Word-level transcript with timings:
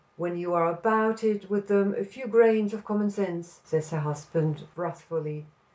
"When 0.17 0.35
you 0.35 0.55
are 0.55 0.67
about 0.67 1.23
it 1.23 1.47
wish 1.47 1.65
them 1.65 1.93
a 1.93 2.03
few 2.03 2.25
grains 2.25 2.73
of 2.73 2.83
common 2.83 3.11
sense," 3.11 3.59
says 3.63 3.91
her 3.91 3.99
husband 3.99 4.63
wrathfully. 4.75 5.45